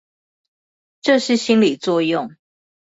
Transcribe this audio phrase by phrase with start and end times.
[1.01, 2.35] 這是心理作用